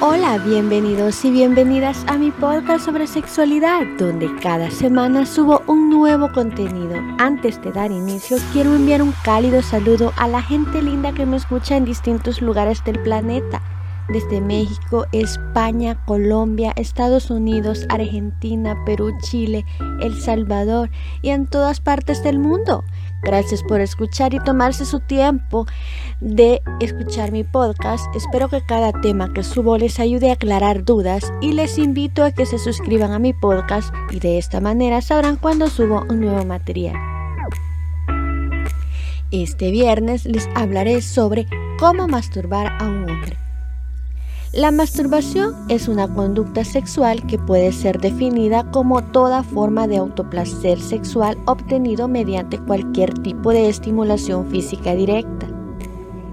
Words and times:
Hola, 0.00 0.38
bienvenidos 0.38 1.24
y 1.24 1.30
bienvenidas 1.30 2.04
a 2.06 2.18
mi 2.18 2.30
podcast 2.30 2.84
sobre 2.84 3.06
sexualidad, 3.06 3.80
donde 3.98 4.30
cada 4.40 4.70
semana 4.70 5.26
subo 5.26 5.62
un 5.66 5.90
nuevo 5.90 6.30
contenido. 6.32 6.94
Antes 7.18 7.60
de 7.62 7.72
dar 7.72 7.90
inicio, 7.90 8.36
quiero 8.52 8.74
enviar 8.76 9.02
un 9.02 9.12
cálido 9.24 9.60
saludo 9.60 10.12
a 10.16 10.28
la 10.28 10.40
gente 10.40 10.82
linda 10.82 11.12
que 11.12 11.26
me 11.26 11.36
escucha 11.36 11.76
en 11.76 11.84
distintos 11.84 12.40
lugares 12.40 12.84
del 12.84 13.00
planeta 13.00 13.60
desde 14.08 14.40
México, 14.40 15.06
España, 15.12 16.02
Colombia, 16.06 16.72
Estados 16.76 17.30
Unidos, 17.30 17.86
Argentina, 17.88 18.76
Perú, 18.84 19.12
Chile, 19.20 19.64
El 20.00 20.18
Salvador 20.20 20.90
y 21.22 21.30
en 21.30 21.46
todas 21.46 21.80
partes 21.80 22.22
del 22.22 22.38
mundo. 22.38 22.84
Gracias 23.22 23.62
por 23.62 23.80
escuchar 23.80 24.34
y 24.34 24.40
tomarse 24.40 24.84
su 24.84 25.00
tiempo 25.00 25.66
de 26.20 26.62
escuchar 26.80 27.32
mi 27.32 27.44
podcast. 27.44 28.04
Espero 28.14 28.48
que 28.48 28.64
cada 28.64 28.92
tema 28.92 29.32
que 29.32 29.42
subo 29.42 29.76
les 29.76 29.98
ayude 29.98 30.30
a 30.30 30.34
aclarar 30.34 30.84
dudas 30.84 31.32
y 31.40 31.52
les 31.52 31.78
invito 31.78 32.24
a 32.24 32.32
que 32.32 32.46
se 32.46 32.58
suscriban 32.58 33.12
a 33.12 33.18
mi 33.18 33.32
podcast 33.32 33.92
y 34.10 34.20
de 34.20 34.38
esta 34.38 34.60
manera 34.60 35.00
sabrán 35.02 35.36
cuando 35.36 35.68
subo 35.68 36.04
un 36.08 36.20
nuevo 36.20 36.44
material. 36.44 36.96
Este 39.30 39.70
viernes 39.70 40.24
les 40.24 40.48
hablaré 40.54 41.02
sobre 41.02 41.46
cómo 41.78 42.08
masturbar 42.08 42.72
a 42.80 42.84
un. 42.86 42.97
La 44.52 44.70
masturbación 44.70 45.54
es 45.68 45.88
una 45.88 46.08
conducta 46.08 46.64
sexual 46.64 47.26
que 47.26 47.38
puede 47.38 47.70
ser 47.70 48.00
definida 48.00 48.64
como 48.70 49.04
toda 49.04 49.42
forma 49.42 49.86
de 49.86 49.98
autoplacer 49.98 50.80
sexual 50.80 51.36
obtenido 51.44 52.08
mediante 52.08 52.58
cualquier 52.58 53.12
tipo 53.12 53.50
de 53.50 53.68
estimulación 53.68 54.46
física 54.50 54.94
directa. 54.94 55.48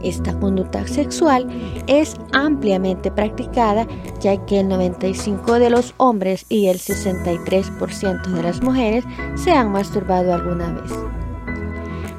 Esta 0.02 0.34
conducta 0.40 0.88
sexual 0.88 1.46
es 1.88 2.16
ampliamente 2.32 3.12
practicada 3.12 3.86
ya 4.22 4.38
que 4.45 4.62
el 4.62 4.70
95% 4.70 5.59
de 5.59 5.70
los 5.70 5.94
hombres 5.98 6.45
y 6.48 6.67
el 6.67 6.78
63% 6.78 8.28
de 8.28 8.44
las 8.44 8.61
mujeres 8.61 9.04
se 9.36 9.52
han 9.52 9.73
masturbado 9.73 10.34
alguna 10.34 10.72
vez. 10.72 11.25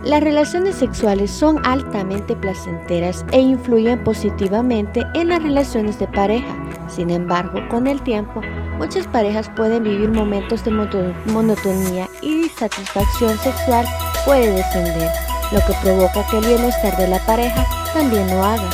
Las 0.07 0.23
relaciones 0.23 0.77
sexuales 0.77 1.33
son 1.33 1.61
altamente 1.67 2.37
placenteras 2.37 3.27
e 3.33 3.41
influyen 3.41 4.05
positivamente 4.05 5.03
en 5.15 5.31
las 5.31 5.43
relaciones 5.43 5.99
de 5.99 6.07
pareja. 6.07 6.47
Sin 6.89 7.11
embargo, 7.11 7.59
con 7.69 7.89
el 7.89 8.01
tiempo, 8.03 8.41
muchas 8.79 9.09
parejas 9.09 9.51
pueden 9.57 9.83
vivir 9.83 10.09
momentos 10.11 10.63
de 10.63 10.71
monotonía 10.71 12.09
y 12.23 12.49
satisfacción 12.51 13.37
sexual 13.39 13.85
puede 14.25 14.53
descender, 14.53 15.11
lo 15.51 15.59
que 15.67 15.75
provoca 15.83 16.25
que 16.31 16.39
el 16.39 16.47
bienestar 16.47 16.97
de 16.97 17.09
la 17.09 17.19
pareja 17.27 17.67
también 17.93 18.29
lo 18.29 18.45
haga. 18.45 18.71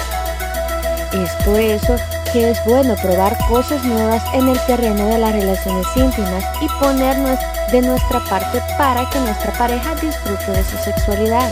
Es 1.14 1.32
por 1.46 1.58
eso 1.58 1.96
que 2.34 2.50
es 2.50 2.58
bueno 2.66 2.94
probar 3.00 3.38
cosas 3.48 3.82
nuevas 3.86 4.22
en 4.34 4.48
el 4.48 4.60
terreno 4.66 5.06
de 5.06 5.16
las 5.16 5.32
relaciones 5.32 5.86
íntimas 5.96 6.44
y 6.60 6.68
ponernos 6.78 7.38
de 7.72 7.80
nuestra 7.80 8.20
parte 8.28 8.60
para 8.76 9.08
que 9.08 9.18
nuestra 9.18 9.50
pareja 9.54 9.94
disfrute 9.94 10.52
de 10.52 10.62
su 10.62 10.76
sexualidad. 10.76 11.50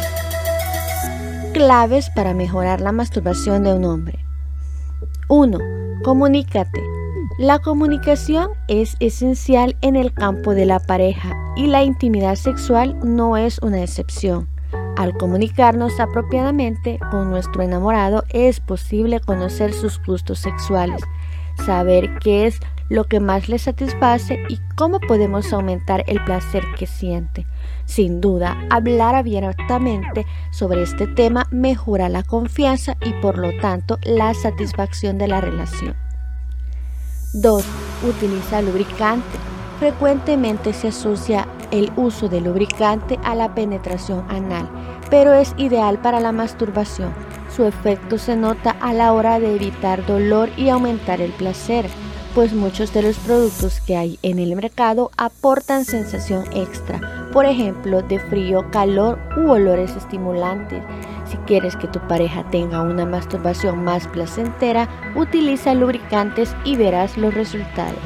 Claves 1.55 2.11
para 2.11 2.35
mejorar 2.35 2.83
la 2.83 2.93
masturbación 2.93 3.65
de 3.65 3.73
un 3.73 3.87
hombre. 3.87 4.19
1. 5.29 5.59
Comunícate. 6.05 6.83
La 7.39 7.59
comunicación 7.59 8.51
es 8.69 8.97
esencial 9.01 9.79
en 9.81 9.97
el 9.97 10.13
campo 10.13 10.55
de 10.55 10.67
la 10.67 10.79
pareja 10.79 11.35
y 11.57 11.69
la 11.69 11.83
intimidad 11.83 12.35
sexual 12.35 12.99
no 13.03 13.39
es 13.39 13.59
una 13.61 13.83
excepción. 13.83 14.47
Al 14.99 15.17
comunicarnos 15.17 15.99
apropiadamente 16.01 16.99
con 17.11 17.31
nuestro 17.31 17.63
enamorado 17.63 18.25
es 18.29 18.61
posible 18.61 19.21
conocer 19.21 19.73
sus 19.73 19.99
gustos 20.05 20.39
sexuales, 20.39 21.01
saber 21.65 22.19
qué 22.19 22.47
es 22.47 22.61
lo 22.91 23.05
que 23.05 23.21
más 23.21 23.49
le 23.49 23.59
satisface 23.59 24.43
y 24.51 24.59
cómo 24.75 25.01
podemos 25.01 25.51
aumentar 25.55 26.05
el 26.07 26.23
placer 26.25 26.65
que 26.79 26.87
siente. 26.87 27.47
Sin 27.87 28.21
duda, 28.21 28.59
hablar 28.69 29.15
abiertamente 29.15 30.27
sobre 30.51 30.83
este 30.83 31.07
tema 31.07 31.47
mejora 31.51 32.11
la 32.11 32.25
confianza 32.25 32.97
y 33.03 33.13
por 33.23 33.39
lo 33.39 33.57
tanto 33.61 33.99
la 34.03 34.35
satisfacción 34.35 35.17
de 35.17 35.29
la 35.29 35.41
relación. 35.41 35.95
2. 37.33 37.65
Utiliza 38.09 38.61
lubricante. 38.61 39.39
Frecuentemente 39.79 40.73
se 40.73 40.89
asocia 40.89 41.47
el 41.71 41.93
uso 41.97 42.29
de 42.29 42.41
lubricante 42.41 43.21
a 43.23 43.37
la 43.37 43.55
penetración 43.55 44.25
anal, 44.29 44.69
pero 45.11 45.33
es 45.33 45.55
ideal 45.57 45.99
para 46.01 46.19
la 46.19 46.33
masturbación. 46.33 47.15
Su 47.55 47.65
efecto 47.65 48.19
se 48.19 48.37
nota 48.37 48.71
a 48.81 48.93
la 48.93 49.13
hora 49.13 49.39
de 49.39 49.55
evitar 49.55 50.05
dolor 50.07 50.51
y 50.57 50.69
aumentar 50.69 51.21
el 51.21 51.31
placer, 51.31 51.87
pues 52.35 52.53
muchos 52.53 52.93
de 52.93 53.03
los 53.03 53.17
productos 53.19 53.81
que 53.81 53.97
hay 53.97 54.19
en 54.23 54.39
el 54.39 54.55
mercado 54.55 55.11
aportan 55.17 55.85
sensación 55.85 56.45
extra, 56.53 57.29
por 57.33 57.47
ejemplo, 57.47 58.03
de 58.03 58.19
frío, 58.19 58.71
calor 58.71 59.19
u 59.37 59.51
olores 59.51 59.97
estimulantes. 59.97 60.83
Si 61.31 61.37
quieres 61.39 61.77
que 61.77 61.89
tu 61.89 62.01
pareja 62.09 62.45
tenga 62.51 62.83
una 62.83 63.07
masturbación 63.07 63.85
más 63.85 64.07
placentera, 64.09 64.89
utiliza 65.15 65.75
lubricantes 65.75 66.55
y 66.65 66.77
verás 66.77 67.17
los 67.17 67.35
resultados. 67.35 67.99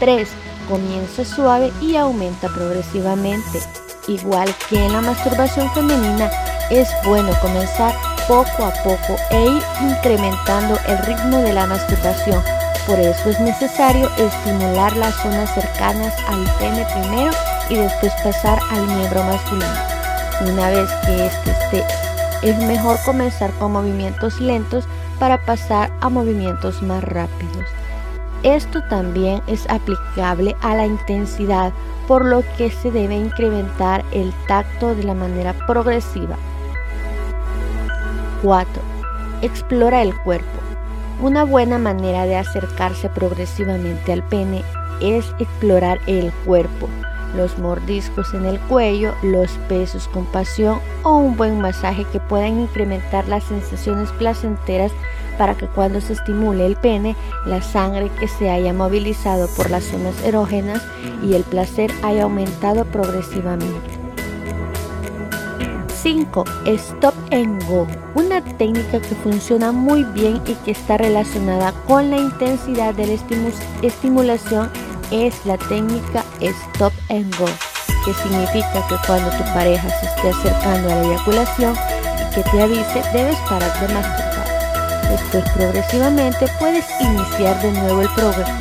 3. 0.00 0.28
Comienza 0.68 1.24
suave 1.24 1.72
y 1.80 1.96
aumenta 1.96 2.48
progresivamente. 2.48 3.60
Igual 4.06 4.48
que 4.68 4.84
en 4.84 4.92
la 4.92 5.00
masturbación 5.00 5.70
femenina, 5.70 6.30
es 6.70 6.88
bueno 7.04 7.30
comenzar 7.40 7.94
poco 8.26 8.64
a 8.64 8.72
poco 8.82 9.16
e 9.30 9.46
ir 9.46 9.62
incrementando 9.80 10.78
el 10.86 10.98
ritmo 11.06 11.38
de 11.38 11.54
la 11.54 11.66
masturbación. 11.66 12.57
Por 12.88 12.98
eso 12.98 13.28
es 13.28 13.38
necesario 13.38 14.08
estimular 14.16 14.96
las 14.96 15.14
zonas 15.16 15.52
cercanas 15.52 16.14
al 16.26 16.42
pene 16.58 16.86
primero 16.94 17.32
y 17.68 17.74
después 17.74 18.14
pasar 18.24 18.58
al 18.70 18.86
miembro 18.86 19.22
masculino. 19.24 19.68
Una 20.40 20.70
vez 20.70 20.88
que 21.04 21.26
este 21.26 21.50
esté, 21.50 21.84
es 22.42 22.56
mejor 22.56 22.96
comenzar 23.04 23.52
con 23.58 23.72
movimientos 23.72 24.40
lentos 24.40 24.86
para 25.18 25.44
pasar 25.44 25.92
a 26.00 26.08
movimientos 26.08 26.80
más 26.82 27.04
rápidos. 27.04 27.66
Esto 28.42 28.82
también 28.88 29.42
es 29.48 29.68
aplicable 29.68 30.56
a 30.62 30.74
la 30.74 30.86
intensidad, 30.86 31.74
por 32.06 32.24
lo 32.24 32.42
que 32.56 32.70
se 32.70 32.90
debe 32.90 33.16
incrementar 33.16 34.02
el 34.12 34.32
tacto 34.46 34.94
de 34.94 35.04
la 35.04 35.12
manera 35.12 35.52
progresiva. 35.66 36.38
4. 38.42 38.82
Explora 39.42 40.00
el 40.00 40.16
cuerpo. 40.22 40.58
Una 41.20 41.42
buena 41.42 41.78
manera 41.78 42.26
de 42.26 42.36
acercarse 42.36 43.08
progresivamente 43.08 44.12
al 44.12 44.22
pene 44.22 44.62
es 45.00 45.26
explorar 45.40 45.98
el 46.06 46.32
cuerpo, 46.44 46.88
los 47.34 47.58
mordiscos 47.58 48.32
en 48.34 48.44
el 48.44 48.60
cuello, 48.60 49.14
los 49.24 49.50
pesos 49.68 50.06
con 50.06 50.26
pasión 50.26 50.78
o 51.02 51.16
un 51.16 51.36
buen 51.36 51.60
masaje 51.60 52.04
que 52.12 52.20
puedan 52.20 52.60
incrementar 52.60 53.26
las 53.26 53.42
sensaciones 53.42 54.12
placenteras 54.12 54.92
para 55.38 55.56
que 55.56 55.66
cuando 55.66 56.00
se 56.00 56.12
estimule 56.12 56.64
el 56.66 56.76
pene, 56.76 57.16
la 57.46 57.62
sangre 57.62 58.10
que 58.20 58.28
se 58.28 58.48
haya 58.48 58.72
movilizado 58.72 59.48
por 59.56 59.70
las 59.70 59.84
zonas 59.84 60.22
erógenas 60.24 60.84
y 61.24 61.34
el 61.34 61.42
placer 61.42 61.90
haya 62.04 62.24
aumentado 62.24 62.84
progresivamente. 62.84 63.97
5. 66.64 66.76
Stop 66.76 67.14
and 67.32 67.64
Go. 67.68 67.86
Una 68.14 68.42
técnica 68.42 69.00
que 69.00 69.14
funciona 69.22 69.72
muy 69.72 70.04
bien 70.04 70.40
y 70.46 70.54
que 70.54 70.72
está 70.72 70.96
relacionada 70.96 71.72
con 71.86 72.10
la 72.10 72.18
intensidad 72.18 72.94
de 72.94 73.06
la 73.06 73.12
estimulación 73.82 74.70
es 75.10 75.34
la 75.46 75.56
técnica 75.56 76.24
Stop 76.40 76.92
and 77.10 77.34
Go, 77.38 77.46
que 78.04 78.12
significa 78.14 78.86
que 78.88 78.96
cuando 79.06 79.30
tu 79.30 79.44
pareja 79.54 79.88
se 79.88 80.06
esté 80.06 80.28
acercando 80.30 80.92
a 80.92 80.96
la 80.96 81.02
eyaculación 81.02 81.74
y 81.74 82.34
que 82.34 82.42
te 82.50 82.62
avise, 82.62 83.02
debes 83.12 83.36
parar 83.48 83.80
de 83.80 83.94
masturbar. 83.94 84.48
Después 85.10 85.44
progresivamente 85.54 86.46
puedes 86.58 86.84
iniciar 87.00 87.60
de 87.62 87.72
nuevo 87.72 88.02
el 88.02 88.08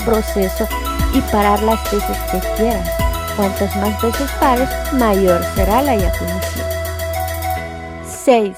proceso 0.06 0.68
y 1.14 1.22
parar 1.32 1.62
las 1.64 1.84
veces 1.92 2.18
que 2.32 2.40
quieras. 2.56 2.90
Cuantas 3.36 3.76
más 3.78 4.02
veces 4.02 4.32
pares, 4.40 4.70
mayor 4.94 5.44
será 5.56 5.82
la 5.82 5.96
eyaculación. 5.96 6.77
6. 8.28 8.58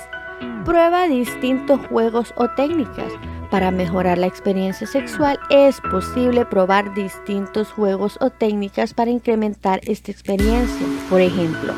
Prueba 0.66 1.08
distintos 1.08 1.80
juegos 1.90 2.34
o 2.38 2.50
técnicas. 2.50 3.14
Para 3.52 3.70
mejorar 3.70 4.18
la 4.18 4.26
experiencia 4.26 4.88
sexual 4.88 5.40
es 5.52 5.80
posible 5.92 6.44
probar 6.44 6.92
distintos 6.96 7.72
juegos 7.74 8.18
o 8.20 8.32
técnicas 8.32 8.96
para 8.96 9.12
incrementar 9.12 9.80
esta 9.84 10.10
experiencia. 10.10 10.88
Por 11.08 11.22
ejemplo, 11.22 11.76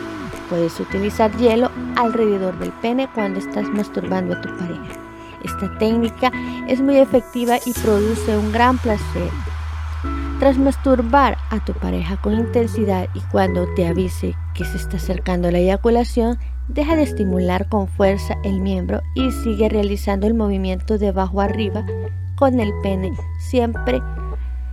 puedes 0.49 0.79
utilizar 0.79 1.35
hielo 1.35 1.69
alrededor 1.97 2.57
del 2.59 2.71
pene 2.81 3.09
cuando 3.13 3.39
estás 3.39 3.67
masturbando 3.67 4.35
a 4.35 4.41
tu 4.41 4.47
pareja. 4.55 4.97
Esta 5.43 5.77
técnica 5.77 6.31
es 6.69 6.79
muy 6.79 6.95
efectiva 6.95 7.57
y 7.65 7.73
produce 7.73 8.37
un 8.37 8.53
gran 8.53 8.77
placer. 8.77 9.29
Tras 10.39 10.57
masturbar 10.57 11.37
a 11.49 11.59
tu 11.65 11.73
pareja 11.73 12.15
con 12.21 12.35
intensidad 12.35 13.09
y 13.13 13.19
cuando 13.33 13.67
te 13.75 13.85
avise 13.85 14.33
que 14.53 14.65
se 14.65 14.77
está 14.77 14.97
acercando 14.97 15.51
la 15.51 15.59
eyaculación, 15.59 16.37
deja 16.67 16.95
de 16.95 17.03
estimular 17.03 17.67
con 17.69 17.87
fuerza 17.87 18.37
el 18.43 18.59
miembro 18.59 19.01
y 19.15 19.31
sigue 19.31 19.69
realizando 19.69 20.27
el 20.27 20.33
movimiento 20.33 20.97
de 20.97 21.09
abajo 21.09 21.41
arriba 21.41 21.85
con 22.35 22.59
el 22.59 22.71
pene, 22.81 23.11
siempre 23.39 24.01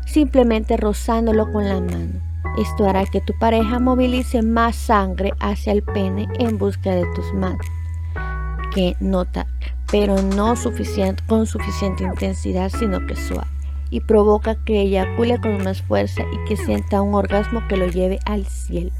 simplemente 0.06 0.76
rozándolo 0.76 1.52
con 1.52 1.68
la 1.68 1.80
mano. 1.80 2.20
Esto 2.58 2.88
hará 2.88 3.04
que 3.04 3.20
tu 3.20 3.34
pareja 3.38 3.78
movilice 3.78 4.42
más 4.42 4.74
sangre 4.74 5.32
hacia 5.38 5.72
el 5.72 5.82
pene 5.82 6.26
en 6.38 6.58
busca 6.58 6.90
de 6.90 7.04
tus 7.14 7.32
manos, 7.34 7.66
que 8.74 8.96
nota, 9.00 9.46
pero 9.90 10.20
no 10.22 10.56
suficiente, 10.56 11.22
con 11.26 11.46
suficiente 11.46 12.04
intensidad, 12.04 12.70
sino 12.70 13.06
que 13.06 13.16
suave, 13.16 13.46
y 13.90 14.00
provoca 14.00 14.56
que 14.64 14.80
eyacule 14.80 15.40
con 15.40 15.62
más 15.62 15.82
fuerza 15.82 16.22
y 16.22 16.48
que 16.48 16.56
sienta 16.56 17.02
un 17.02 17.14
orgasmo 17.14 17.66
que 17.68 17.76
lo 17.76 17.86
lleve 17.86 18.18
al 18.24 18.46
cielo. 18.46 18.90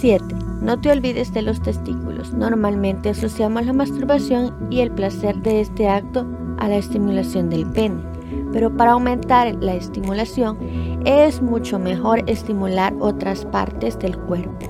7. 0.00 0.24
No 0.60 0.80
te 0.80 0.90
olvides 0.90 1.32
de 1.32 1.42
los 1.42 1.60
testículos. 1.60 2.32
Normalmente 2.32 3.10
asociamos 3.10 3.66
la 3.66 3.72
masturbación 3.72 4.54
y 4.70 4.80
el 4.80 4.90
placer 4.90 5.36
de 5.36 5.60
este 5.60 5.88
acto 5.88 6.26
a 6.58 6.68
la 6.68 6.76
estimulación 6.76 7.50
del 7.50 7.66
pene, 7.66 8.02
pero 8.52 8.74
para 8.74 8.92
aumentar 8.92 9.54
la 9.56 9.74
estimulación 9.74 10.58
es 11.04 11.42
mucho 11.42 11.78
mejor 11.78 12.22
estimular 12.26 12.94
otras 13.00 13.44
partes 13.44 13.98
del 13.98 14.16
cuerpo. 14.18 14.66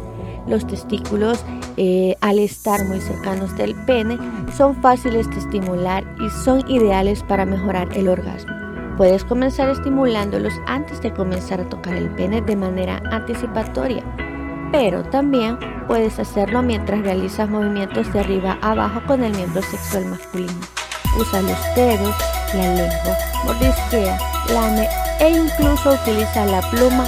Los 0.46 0.66
testículos, 0.66 1.44
eh, 1.76 2.16
al 2.20 2.38
estar 2.38 2.84
muy 2.86 3.00
cercanos 3.00 3.56
del 3.56 3.74
pene, 3.84 4.18
son 4.56 4.76
fáciles 4.76 5.28
de 5.30 5.38
estimular 5.38 6.04
y 6.24 6.30
son 6.44 6.68
ideales 6.70 7.22
para 7.22 7.44
mejorar 7.44 7.88
el 7.96 8.08
orgasmo. 8.08 8.54
Puedes 8.96 9.24
comenzar 9.24 9.68
estimulándolos 9.68 10.54
antes 10.66 11.02
de 11.02 11.12
comenzar 11.12 11.60
a 11.60 11.68
tocar 11.68 11.94
el 11.94 12.08
pene 12.10 12.40
de 12.40 12.56
manera 12.56 13.02
anticipatoria, 13.10 14.02
pero 14.72 15.04
también 15.04 15.58
puedes 15.86 16.18
hacerlo 16.18 16.62
mientras 16.62 17.00
realizas 17.02 17.48
movimientos 17.48 18.12
de 18.12 18.20
arriba 18.20 18.58
a 18.62 18.72
abajo 18.72 19.00
con 19.06 19.22
el 19.22 19.34
miembro 19.34 19.62
sexual 19.62 20.06
masculino. 20.06 20.52
Usa 21.18 21.40
los 21.42 21.74
dedos, 21.74 22.14
la 22.54 22.74
lengua, 22.74 23.16
mordisquea, 23.44 24.18
lame 24.52 24.88
e 25.20 25.30
incluso 25.30 25.92
utiliza 25.92 26.44
la 26.46 26.60
pluma 26.70 27.06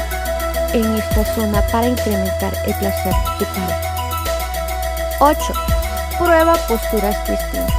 en 0.72 0.84
esta 0.96 1.24
zona 1.34 1.62
para 1.72 1.88
incrementar 1.88 2.52
el 2.66 2.74
placer 2.74 3.12
de 3.12 3.44
tu 3.44 3.52
pareja. 3.52 3.88
8. 5.20 5.38
Prueba 6.18 6.54
posturas 6.68 7.16
distintas. 7.28 7.74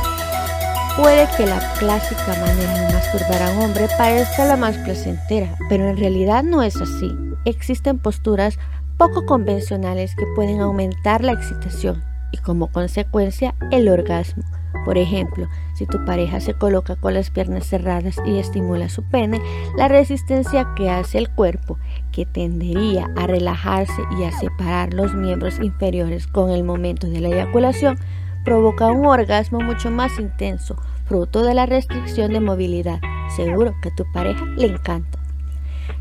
Puede 0.98 1.28
que 1.38 1.46
la 1.46 1.60
clásica 1.78 2.28
manera 2.28 2.74
de 2.74 2.94
masturbar 2.94 3.42
a 3.42 3.52
un 3.52 3.64
hombre 3.64 3.88
parezca 3.98 4.44
la 4.44 4.58
más 4.58 4.76
placentera, 4.78 5.56
pero 5.70 5.88
en 5.88 5.98
realidad 5.98 6.44
no 6.44 6.62
es 6.62 6.76
así. 6.76 7.16
Existen 7.46 8.00
posturas 8.00 8.60
poco 9.00 9.26
convencionales 9.26 10.14
que 10.14 10.28
pueden 10.36 10.60
aumentar 10.60 11.24
la 11.24 11.32
excitación 11.32 12.04
y 12.34 12.38
como 12.38 12.68
consecuencia 12.68 13.56
el 13.72 13.88
orgasmo. 13.88 14.44
Por 14.86 14.98
ejemplo, 14.98 15.48
si 15.74 15.86
tu 15.86 16.04
pareja 16.06 16.42
se 16.42 16.54
coloca 16.54 16.98
con 16.98 17.14
las 17.14 17.32
piernas 17.32 17.66
cerradas 17.66 18.18
y 18.26 18.38
estimula 18.38 18.90
su 18.90 19.02
pene, 19.04 19.42
la 19.78 19.88
resistencia 19.88 20.68
que 20.76 20.90
hace 20.90 21.18
el 21.18 21.30
cuerpo, 21.30 21.80
que 22.12 22.26
tendería 22.26 23.08
a 23.16 23.26
relajarse 23.26 24.02
y 24.20 24.26
a 24.26 24.32
separar 24.32 24.94
los 24.94 25.14
miembros 25.16 25.60
inferiores 25.60 26.28
con 26.28 26.52
el 26.52 26.64
momento 26.64 27.08
de 27.08 27.22
la 27.22 27.30
eyaculación, 27.30 27.98
provoca 28.44 28.88
un 28.88 29.06
orgasmo 29.06 29.62
mucho 29.62 29.90
más 29.92 30.20
intenso, 30.20 30.76
fruto 31.06 31.44
de 31.44 31.54
la 31.54 31.66
restricción 31.66 32.34
de 32.34 32.42
movilidad. 32.42 33.00
Seguro 33.36 33.74
que 33.82 33.90
a 33.90 33.96
tu 33.96 34.04
pareja 34.12 34.46
le 34.58 34.68
encanta. 34.68 35.19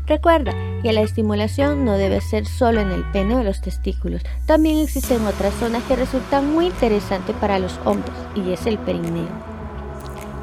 Recuerda 0.07 0.53
que 0.81 0.93
la 0.93 1.01
estimulación 1.01 1.85
no 1.85 1.93
debe 1.93 2.21
ser 2.21 2.45
solo 2.45 2.81
en 2.81 2.91
el 2.91 3.03
pene 3.11 3.35
o 3.35 3.43
los 3.43 3.61
testículos. 3.61 4.21
También 4.45 4.79
existen 4.79 5.25
otras 5.25 5.53
zonas 5.55 5.83
que 5.83 5.95
resultan 5.95 6.51
muy 6.51 6.67
interesantes 6.67 7.35
para 7.35 7.59
los 7.59 7.79
hombres 7.85 8.13
y 8.35 8.51
es 8.51 8.65
el 8.65 8.77
perineo. 8.77 9.27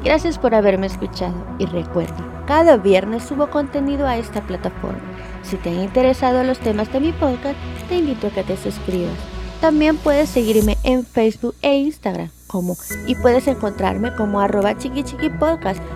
Gracias 0.03 0.37
por 0.37 0.55
haberme 0.55 0.87
escuchado 0.87 1.35
y 1.59 1.65
recuerda, 1.65 2.15
cada 2.45 2.77
viernes 2.77 3.23
subo 3.23 3.49
contenido 3.49 4.07
a 4.07 4.17
esta 4.17 4.41
plataforma. 4.41 5.01
Si 5.43 5.57
te 5.57 5.69
han 5.69 5.81
interesado 5.81 6.43
los 6.43 6.59
temas 6.59 6.91
de 6.93 6.99
mi 6.99 7.11
podcast, 7.11 7.57
te 7.89 7.97
invito 7.97 8.27
a 8.27 8.29
que 8.29 8.43
te 8.43 8.57
suscribas. 8.57 9.17
También 9.59 9.97
puedes 9.97 10.29
seguirme 10.29 10.77
en 10.83 11.03
Facebook 11.03 11.55
e 11.61 11.75
Instagram 11.77 12.29
como 12.47 12.77
y 13.05 13.15
puedes 13.15 13.47
encontrarme 13.47 14.15
como 14.15 14.39
arroba 14.39 14.77
chiqui 14.77 15.03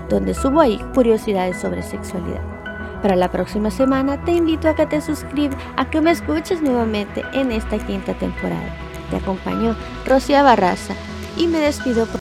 donde 0.09 0.33
subo 0.33 0.59
ahí 0.59 0.79
curiosidades 0.93 1.57
sobre 1.57 1.81
sexualidad. 1.81 2.50
Para 3.01 3.15
la 3.15 3.31
próxima 3.31 3.71
semana 3.71 4.23
te 4.23 4.31
invito 4.31 4.69
a 4.69 4.75
que 4.75 4.85
te 4.85 5.01
suscribas, 5.01 5.57
a 5.75 5.89
que 5.89 6.01
me 6.01 6.11
escuches 6.11 6.61
nuevamente 6.61 7.23
en 7.33 7.51
esta 7.51 7.79
quinta 7.79 8.13
temporada. 8.13 8.75
Te 9.09 9.17
acompañó 9.17 9.75
Rocía 10.05 10.43
Barraza 10.43 10.93
y 11.35 11.47
me 11.47 11.59
despido. 11.59 12.07